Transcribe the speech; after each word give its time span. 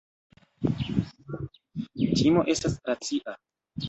Timo 2.21 2.45
estas 2.55 2.79
racia. 2.89 3.37